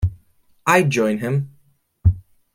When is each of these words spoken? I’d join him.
I’d 0.65 0.89
join 0.89 1.19
him. 1.19 1.51